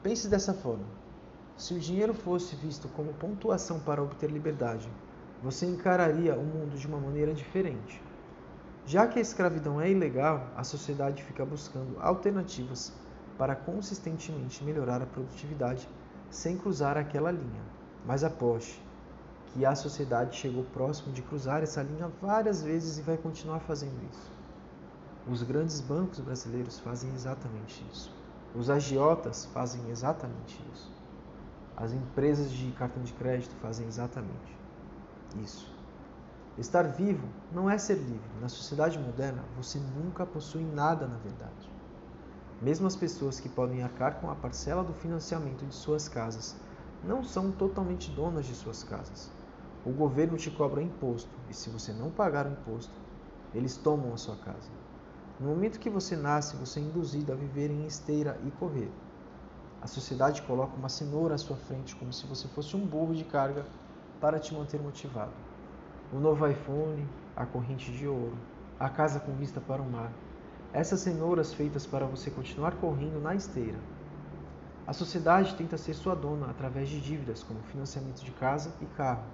Pense 0.03 0.27
dessa 0.27 0.53
forma: 0.53 0.83
se 1.55 1.73
o 1.73 1.79
dinheiro 1.79 2.13
fosse 2.13 2.57
visto 2.57 2.89
como 2.89 3.13
pontuação 3.13 3.79
para 3.79 4.03
obter 4.03 4.29
liberdade, 4.29 4.89
você 5.41 5.65
encararia 5.65 6.35
o 6.35 6.43
mundo 6.43 6.77
de 6.77 6.85
uma 6.85 6.99
maneira 6.99 7.33
diferente. 7.33 8.01
Já 8.85 9.07
que 9.07 9.17
a 9.17 9.21
escravidão 9.21 9.79
é 9.79 9.89
ilegal, 9.89 10.51
a 10.57 10.63
sociedade 10.65 11.23
fica 11.23 11.45
buscando 11.45 11.97
alternativas 12.01 12.91
para 13.37 13.55
consistentemente 13.55 14.61
melhorar 14.65 15.01
a 15.01 15.05
produtividade 15.05 15.87
sem 16.29 16.57
cruzar 16.57 16.97
aquela 16.97 17.31
linha. 17.31 17.61
Mas 18.05 18.25
aposte 18.25 18.83
que 19.53 19.65
a 19.65 19.73
sociedade 19.73 20.35
chegou 20.35 20.65
próximo 20.65 21.13
de 21.13 21.21
cruzar 21.21 21.63
essa 21.63 21.81
linha 21.81 22.11
várias 22.21 22.61
vezes 22.61 22.97
e 22.97 23.01
vai 23.01 23.15
continuar 23.15 23.61
fazendo 23.61 24.03
isso. 24.11 24.31
Os 25.31 25.43
grandes 25.43 25.79
bancos 25.79 26.19
brasileiros 26.19 26.77
fazem 26.79 27.09
exatamente 27.13 27.85
isso. 27.89 28.22
Os 28.55 28.69
agiotas 28.69 29.45
fazem 29.45 29.89
exatamente 29.89 30.61
isso. 30.73 30.91
As 31.75 31.91
empresas 31.91 32.51
de 32.51 32.71
cartão 32.73 33.01
de 33.01 33.11
crédito 33.13 33.55
fazem 33.61 33.87
exatamente 33.87 34.57
isso. 35.41 35.73
Estar 36.57 36.83
vivo 36.83 37.27
não 37.51 37.67
é 37.67 37.79
ser 37.79 37.95
livre. 37.95 38.29
Na 38.39 38.47
sociedade 38.47 38.99
moderna, 38.99 39.43
você 39.57 39.79
nunca 39.79 40.23
possui 40.23 40.63
nada 40.63 41.07
na 41.07 41.17
verdade. 41.17 41.67
Mesmo 42.61 42.85
as 42.85 42.95
pessoas 42.95 43.39
que 43.39 43.49
podem 43.49 43.81
arcar 43.81 44.21
com 44.21 44.29
a 44.29 44.35
parcela 44.35 44.83
do 44.83 44.93
financiamento 44.93 45.65
de 45.65 45.73
suas 45.73 46.07
casas 46.07 46.55
não 47.03 47.23
são 47.23 47.51
totalmente 47.51 48.11
donas 48.11 48.45
de 48.45 48.53
suas 48.53 48.83
casas. 48.83 49.29
O 49.83 49.89
governo 49.89 50.37
te 50.37 50.51
cobra 50.51 50.81
imposto 50.81 51.31
e 51.49 51.53
se 51.53 51.69
você 51.69 51.91
não 51.91 52.11
pagar 52.11 52.45
o 52.45 52.51
imposto, 52.51 52.93
eles 53.53 53.75
tomam 53.75 54.13
a 54.13 54.17
sua 54.17 54.35
casa. 54.37 54.82
No 55.43 55.49
momento 55.49 55.77
que 55.77 55.89
você 55.89 56.15
nasce, 56.15 56.55
você 56.55 56.79
é 56.79 56.83
induzido 56.83 57.33
a 57.33 57.35
viver 57.35 57.69
em 57.69 57.85
esteira 57.85 58.39
e 58.47 58.51
correr. 58.51 58.89
A 59.81 59.87
sociedade 59.87 60.41
coloca 60.43 60.77
uma 60.77 60.87
cenoura 60.87 61.35
à 61.35 61.37
sua 61.37 61.57
frente 61.57 61.93
como 61.97 62.13
se 62.13 62.25
você 62.25 62.47
fosse 62.47 62.77
um 62.77 62.87
burro 62.87 63.13
de 63.13 63.25
carga 63.25 63.65
para 64.21 64.39
te 64.39 64.53
manter 64.53 64.79
motivado. 64.79 65.33
O 66.13 66.17
novo 66.17 66.47
iPhone, 66.47 67.05
a 67.35 67.45
corrente 67.45 67.91
de 67.91 68.07
ouro, 68.07 68.37
a 68.79 68.87
casa 68.87 69.19
com 69.19 69.33
vista 69.33 69.59
para 69.59 69.81
o 69.81 69.91
mar. 69.91 70.13
Essas 70.71 71.01
cenouras 71.01 71.53
feitas 71.53 71.85
para 71.85 72.05
você 72.05 72.31
continuar 72.31 72.77
correndo 72.77 73.19
na 73.19 73.35
esteira. 73.35 73.79
A 74.87 74.93
sociedade 74.93 75.55
tenta 75.55 75.77
ser 75.77 75.93
sua 75.93 76.15
dona 76.15 76.49
através 76.49 76.87
de 76.87 77.01
dívidas 77.01 77.43
como 77.43 77.59
financiamento 77.63 78.23
de 78.23 78.31
casa 78.31 78.71
e 78.81 78.85
carro 78.95 79.25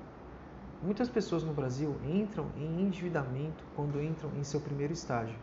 Muitas 0.82 1.10
pessoas 1.10 1.44
no 1.44 1.54
Brasil 1.54 1.94
entram 2.06 2.46
em 2.56 2.82
endividamento 2.82 3.62
quando 3.76 4.02
entram 4.02 4.32
em 4.38 4.46
seu 4.46 4.62
primeiro 4.62 4.94
estágio, 4.94 5.36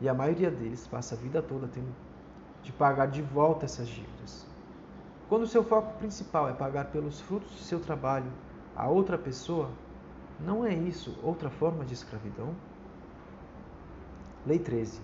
e 0.00 0.08
a 0.08 0.14
maioria 0.14 0.50
deles 0.50 0.86
passa 0.86 1.14
a 1.14 1.18
vida 1.18 1.40
toda 1.40 1.68
tendo 1.68 1.94
de 2.62 2.72
pagar 2.72 3.06
de 3.06 3.22
volta 3.22 3.64
essas 3.64 3.86
dívidas. 3.86 4.46
Quando 5.28 5.46
seu 5.46 5.62
foco 5.62 5.98
principal 5.98 6.48
é 6.48 6.52
pagar 6.52 6.86
pelos 6.86 7.20
frutos 7.20 7.50
de 7.56 7.64
seu 7.64 7.80
trabalho 7.80 8.30
a 8.76 8.88
outra 8.88 9.16
pessoa, 9.16 9.70
não 10.40 10.64
é 10.64 10.74
isso 10.74 11.16
outra 11.22 11.48
forma 11.48 11.84
de 11.84 11.94
escravidão? 11.94 12.54
Lei 14.46 14.58
13. 14.58 15.00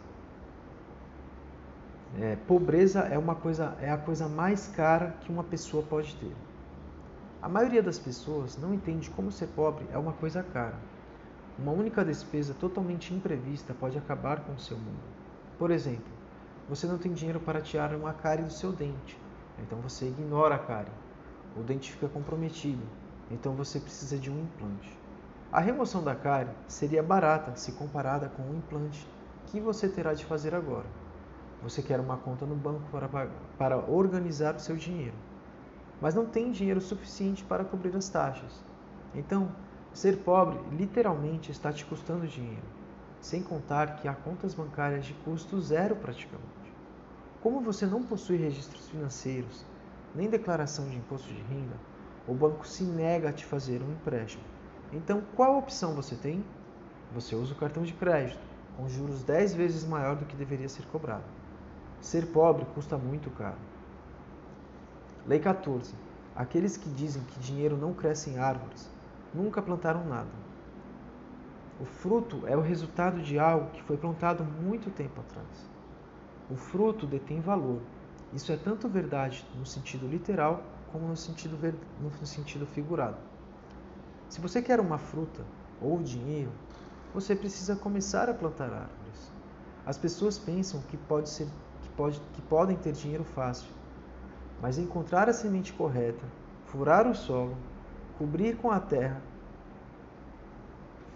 É, 2.19 2.37
pobreza 2.47 3.01
é 3.01 3.17
uma 3.17 3.35
coisa 3.35 3.77
é 3.81 3.91
a 3.91 3.97
coisa 3.97 4.29
mais 4.29 4.67
cara 4.69 5.15
que 5.21 5.31
uma 5.31 5.45
pessoa 5.45 5.83
pode 5.83 6.15
ter. 6.17 6.35
A 7.41 7.49
maioria 7.49 7.83
das 7.83 7.99
pessoas 7.99 8.59
não 8.59 8.75
entende 8.75 9.09
como 9.11 9.31
ser 9.31 9.47
pobre 9.49 9.87
é 9.93 9.99
uma 9.99 10.13
coisa 10.13 10.43
cara. 10.43 10.75
Uma 11.61 11.73
única 11.73 12.05
despesa 12.05 12.55
totalmente 12.55 13.13
imprevista 13.13 13.75
pode 13.75 13.99
acabar 13.99 14.41
com 14.41 14.53
o 14.53 14.59
seu 14.59 14.77
mundo. 14.77 15.03
Por 15.59 15.71
exemplo, 15.71 16.13
você 16.69 16.87
não 16.87 16.99
tem 16.99 17.13
dinheiro 17.13 17.39
para 17.41 17.61
tirar 17.61 17.95
uma 17.95 18.15
cárie 18.15 18.45
do 18.45 18.53
seu 18.53 18.73
dente, 18.73 19.19
então 19.59 19.79
você 19.81 20.07
ignora 20.07 20.55
a 20.55 20.59
cárie. 20.59 20.93
O 21.57 21.63
dente 21.63 21.93
fica 21.93 22.09
comprometido, 22.09 22.83
então 23.31 23.53
você 23.53 23.79
precisa 23.79 24.17
de 24.17 24.31
um 24.31 24.41
implante. 24.41 24.99
A 25.53 25.61
remoção 25.61 26.03
da 26.03 26.15
cárie 26.15 26.53
seria 26.67 27.03
barata 27.03 27.55
se 27.57 27.73
comparada 27.73 28.29
com 28.29 28.43
o 28.43 28.57
implante 28.57 29.07
que 29.47 29.61
você 29.61 29.89
terá 29.89 30.15
de 30.15 30.25
fazer 30.25 30.55
agora. 30.55 30.87
Você 31.63 31.83
quer 31.83 32.01
uma 32.01 32.17
conta 32.17 32.47
no 32.47 32.57
banco 32.57 32.89
para, 32.91 33.29
para 33.59 33.77
organizar 33.77 34.55
o 34.55 34.61
seu 34.61 34.77
dinheiro 34.77 35.15
mas 36.01 36.15
não 36.15 36.25
tem 36.25 36.51
dinheiro 36.51 36.81
suficiente 36.81 37.45
para 37.45 37.65
cobrir 37.65 37.95
as 37.95 38.09
taxas. 38.09 38.65
Então, 39.15 39.51
ser 39.93 40.19
pobre 40.19 40.59
literalmente 40.77 41.51
está 41.51 41.73
te 41.73 41.85
custando 41.85 42.27
dinheiro, 42.27 42.63
sem 43.21 43.43
contar 43.43 43.97
que 43.97 44.07
há 44.07 44.15
contas 44.15 44.55
bancárias 44.55 45.05
de 45.05 45.15
custo 45.15 45.61
zero 45.61 45.97
praticamente. 45.97 46.47
Como 47.43 47.61
você 47.61 47.87
não 47.87 48.03
possui 48.03 48.37
registros 48.37 48.89
financeiros, 48.89 49.65
nem 50.15 50.29
declaração 50.29 50.89
de 50.89 50.97
imposto 50.97 51.29
de 51.29 51.43
renda, 51.43 51.77
o 52.27 52.35
banco 52.35 52.67
se 52.67 52.85
nega 52.85 53.31
a 53.31 53.33
te 53.33 53.45
fazer 53.45 53.83
um 53.83 53.91
empréstimo. 53.91 54.45
Então, 54.93 55.23
qual 55.35 55.59
opção 55.59 55.95
você 55.95 56.15
tem? 56.15 56.45
Você 57.13 57.35
usa 57.35 57.53
o 57.53 57.57
cartão 57.57 57.83
de 57.83 57.93
crédito, 57.93 58.41
com 58.77 58.89
juros 58.89 59.23
10 59.23 59.55
vezes 59.55 59.85
maior 59.85 60.17
do 60.17 60.25
que 60.25 60.37
deveria 60.37 60.69
ser 60.69 60.85
cobrado. 60.87 61.25
Ser 62.01 62.27
pobre 62.27 62.65
custa 62.75 62.97
muito 62.97 63.31
caro. 63.31 63.59
Lei 65.27 65.41
14. 65.41 65.95
Aqueles 66.35 66.77
que 66.77 66.89
dizem 66.91 67.23
que 67.25 67.41
dinheiro 67.41 67.77
não 67.77 67.93
cresce 67.93 68.31
em 68.31 68.39
árvores 68.39 68.89
nunca 69.35 69.63
plantaram 69.63 70.05
nada. 70.05 70.31
O 71.81 71.85
fruto 71.85 72.47
é 72.47 72.57
o 72.57 72.61
resultado 72.61 73.23
de 73.23 73.39
algo 73.39 73.71
que 73.71 73.83
foi 73.83 73.97
plantado 73.97 74.45
muito 74.45 74.91
tempo 74.91 75.21
atrás. 75.21 75.71
O 76.51 76.57
fruto 76.57 77.07
detém 77.07 77.41
valor. 77.41 77.81
Isso 78.33 78.53
é 78.53 78.57
tanto 78.57 78.89
verdade 78.89 79.47
no 79.59 79.65
sentido 79.65 80.07
literal 80.07 80.63
como 80.93 81.09
no 81.09 81.17
sentido, 81.17 81.57
no 82.01 82.27
sentido 82.27 82.67
figurado. 82.67 83.17
Se 84.29 84.41
você 84.41 84.61
quer 84.61 84.79
uma 84.81 84.99
fruta 84.99 85.43
ou 85.81 86.03
dinheiro, 86.03 86.51
você 87.15 87.35
precisa 87.35 87.75
começar 87.75 88.29
a 88.29 88.35
plantar 88.35 88.73
árvores. 88.73 89.33
As 89.87 89.97
pessoas 89.97 90.39
pensam 90.39 90.81
que, 90.83 90.97
pode 90.97 91.29
ser, 91.29 91.47
que, 91.83 91.89
pode, 91.91 92.21
que 92.35 92.43
podem 92.43 92.77
ter 92.77 92.93
dinheiro 92.93 93.25
fácil 93.25 93.71
mas 94.61 94.79
encontrar 94.79 95.29
a 95.29 95.33
semente 95.33 95.73
correta, 95.73 96.25
furar 96.67 97.07
o 97.07 97.15
solo, 97.15 97.57
cobrir 98.21 98.55
com 98.59 98.71
a 98.71 98.79
terra 98.79 99.19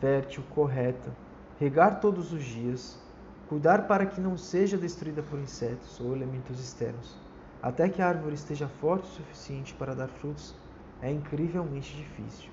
fértil 0.00 0.42
correta, 0.54 1.14
regar 1.60 2.00
todos 2.00 2.32
os 2.32 2.42
dias, 2.42 2.98
cuidar 3.46 3.86
para 3.86 4.06
que 4.06 4.22
não 4.22 4.38
seja 4.38 4.78
destruída 4.78 5.22
por 5.22 5.38
insetos 5.38 6.00
ou 6.00 6.16
elementos 6.16 6.58
externos, 6.58 7.14
até 7.62 7.90
que 7.90 8.00
a 8.00 8.08
árvore 8.08 8.34
esteja 8.34 8.66
forte 8.66 9.04
o 9.04 9.12
suficiente 9.12 9.74
para 9.74 9.94
dar 9.94 10.08
frutos, 10.08 10.54
é 11.02 11.12
incrivelmente 11.12 11.94
difícil. 11.94 12.50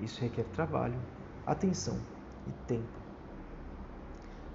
Isso 0.00 0.18
requer 0.22 0.44
trabalho, 0.44 0.98
atenção 1.46 1.98
e 2.46 2.52
tempo. 2.66 2.98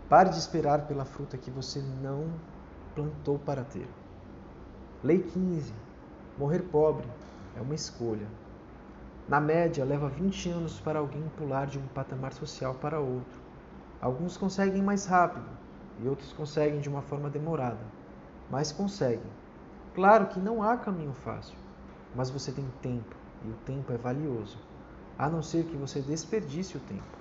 Pare 0.10 0.32
de 0.32 0.40
esperar 0.40 0.88
pela 0.88 1.06
fruta 1.06 1.38
que 1.38 1.52
você 1.52 1.84
não 2.02 2.34
plantou 2.96 3.38
para 3.38 3.64
ter. 3.64 3.88
Lei 5.04 5.20
15. 5.20 5.72
Morrer 6.36 6.64
pobre 6.64 7.08
é 7.56 7.62
uma 7.62 7.76
escolha. 7.76 8.26
Na 9.28 9.40
média, 9.40 9.84
leva 9.84 10.08
20 10.08 10.50
anos 10.50 10.80
para 10.80 11.00
alguém 11.00 11.24
pular 11.36 11.66
de 11.66 11.80
um 11.80 11.88
patamar 11.96 12.32
social 12.32 12.76
para 12.76 13.00
outro. 13.00 13.40
Alguns 14.00 14.38
conseguem 14.38 14.84
mais 14.84 15.08
rápido 15.08 15.50
e 16.00 16.08
outros 16.08 16.32
conseguem 16.32 16.80
de 16.80 16.88
uma 16.88 17.02
forma 17.02 17.28
demorada, 17.28 17.80
mas 18.52 18.72
conseguem. 18.72 19.32
Claro 19.96 20.28
que 20.28 20.40
não 20.40 20.62
há 20.62 20.78
caminho 20.78 21.14
fácil, 21.14 21.58
mas 22.14 22.30
você 22.30 22.52
tem 22.52 22.66
tempo 22.84 23.16
e 23.44 23.50
o 23.50 23.56
tempo 23.66 23.92
é 23.92 23.98
valioso, 23.98 24.60
a 25.18 25.28
não 25.28 25.42
ser 25.42 25.64
que 25.66 25.76
você 25.76 26.02
desperdice 26.02 26.78
o 26.78 26.82
tempo. 26.82 27.18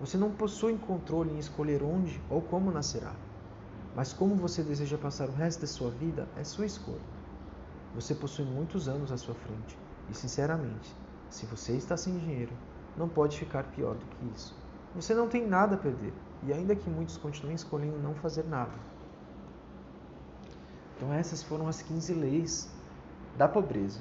Você 0.00 0.16
não 0.16 0.32
possui 0.32 0.76
controle 0.78 1.30
em 1.30 1.38
escolher 1.38 1.80
onde 1.80 2.20
ou 2.28 2.42
como 2.42 2.72
nascerá. 2.72 3.12
Mas 3.94 4.12
como 4.12 4.34
você 4.34 4.64
deseja 4.64 4.98
passar 4.98 5.28
o 5.28 5.34
resto 5.34 5.60
da 5.60 5.68
sua 5.68 5.90
vida 5.90 6.26
é 6.36 6.42
sua 6.42 6.66
escolha. 6.66 6.98
Você 7.94 8.16
possui 8.16 8.44
muitos 8.44 8.88
anos 8.88 9.12
à 9.12 9.16
sua 9.16 9.34
frente 9.34 9.78
e, 10.10 10.14
sinceramente, 10.14 10.92
se 11.30 11.46
você 11.46 11.72
está 11.72 11.96
sem 11.96 12.18
dinheiro, 12.18 12.52
não 12.96 13.08
pode 13.08 13.38
ficar 13.38 13.62
pior 13.64 13.94
do 13.94 14.04
que 14.04 14.26
isso. 14.34 14.54
Você 14.94 15.14
não 15.14 15.28
tem 15.28 15.46
nada 15.46 15.76
a 15.76 15.78
perder 15.78 16.12
e, 16.42 16.52
ainda 16.52 16.74
que 16.74 16.90
muitos 16.90 17.16
continuem 17.16 17.54
escolhendo 17.54 17.98
não 17.98 18.14
fazer 18.14 18.44
nada. 18.44 18.74
Então, 20.96 21.12
essas 21.12 21.42
foram 21.42 21.68
as 21.68 21.80
15 21.80 22.12
leis 22.14 22.70
da 23.38 23.48
pobreza. 23.48 24.00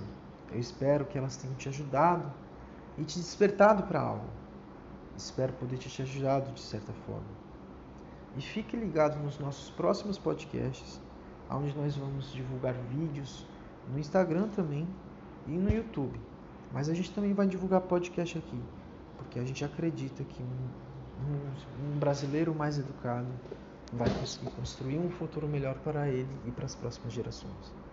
Eu 0.51 0.59
espero 0.59 1.05
que 1.05 1.17
elas 1.17 1.37
tenham 1.37 1.55
te 1.55 1.69
ajudado 1.69 2.29
e 2.97 3.03
te 3.05 3.19
despertado 3.19 3.83
para 3.83 4.01
algo. 4.01 4.25
Espero 5.15 5.53
poder 5.53 5.77
ter 5.77 5.89
te 5.89 6.01
ajudado 6.01 6.51
de 6.51 6.61
certa 6.61 6.91
forma. 7.05 7.39
E 8.35 8.41
fique 8.41 8.75
ligado 8.75 9.21
nos 9.23 9.37
nossos 9.37 9.69
próximos 9.69 10.17
podcasts, 10.17 10.99
onde 11.49 11.75
nós 11.77 11.95
vamos 11.95 12.31
divulgar 12.31 12.73
vídeos 12.73 13.45
no 13.87 13.99
Instagram 13.99 14.47
também 14.49 14.87
e 15.47 15.51
no 15.51 15.71
YouTube. 15.71 16.19
Mas 16.71 16.89
a 16.89 16.93
gente 16.93 17.11
também 17.11 17.33
vai 17.33 17.47
divulgar 17.47 17.81
podcast 17.81 18.37
aqui, 18.37 18.61
porque 19.17 19.39
a 19.39 19.43
gente 19.43 19.63
acredita 19.65 20.23
que 20.23 20.43
um, 20.43 20.45
um, 20.45 21.95
um 21.95 21.99
brasileiro 21.99 22.53
mais 22.53 22.77
educado 22.77 23.27
vai 23.91 24.09
conseguir 24.19 24.51
construir 24.51 24.99
um 24.99 25.09
futuro 25.09 25.47
melhor 25.47 25.75
para 25.79 26.07
ele 26.07 26.29
e 26.45 26.51
para 26.51 26.65
as 26.65 26.75
próximas 26.75 27.11
gerações. 27.11 27.88